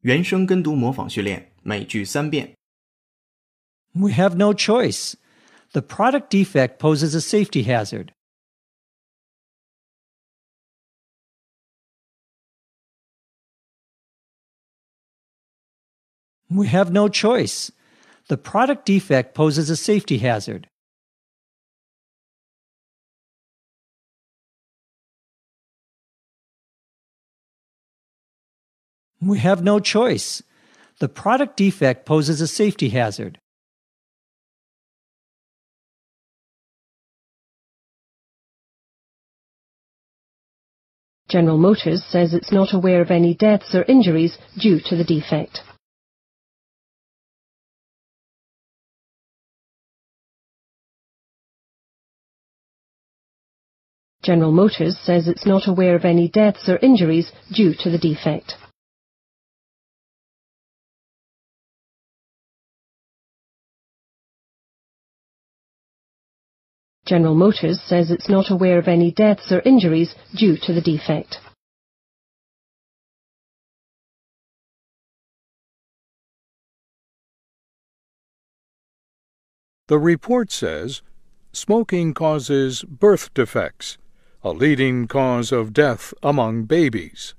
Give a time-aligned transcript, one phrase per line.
[0.00, 2.54] 原声跟读模仿训练，每句三遍。
[3.92, 5.14] We have no choice.
[5.72, 8.12] The product defect poses a safety hazard.
[16.48, 17.70] We have no choice.
[18.28, 20.67] The product defect poses a safety hazard.
[29.21, 30.41] We have no choice.
[30.99, 33.39] The product defect poses a safety hazard.
[41.29, 45.59] General Motors says it's not aware of any deaths or injuries due to the defect.
[54.23, 58.55] General Motors says it's not aware of any deaths or injuries due to the defect.
[67.09, 71.37] General Motors says it's not aware of any deaths or injuries due to the defect.
[79.87, 81.01] The report says
[81.51, 83.97] smoking causes birth defects,
[84.43, 87.33] a leading cause of death among babies.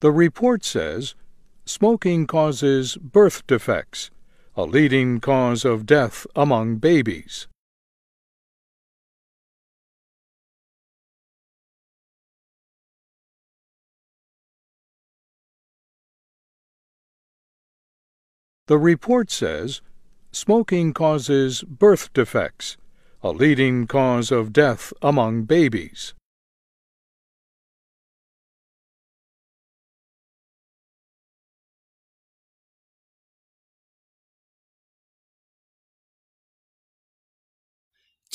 [0.00, 1.14] The report says
[1.64, 4.10] smoking causes birth defects,
[4.54, 7.48] a leading cause of death among babies.
[18.66, 19.80] The report says
[20.30, 22.76] smoking causes birth defects,
[23.22, 26.12] a leading cause of death among babies.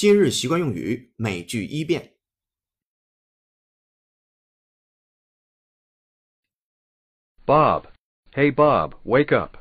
[0.00, 2.14] 今日习惯用语，每句一遍。
[7.46, 7.86] Bob.
[8.32, 9.56] Hey, Bob, wake up.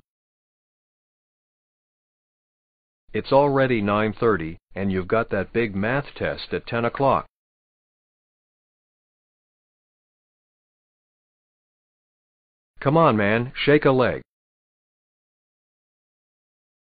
[3.14, 7.26] It's already 9.30, and you've got that big math test at 10 o'clock.
[12.82, 14.22] Come on, man, shake a leg.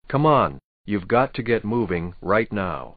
[0.08, 2.96] Come on, you've got to get moving right now.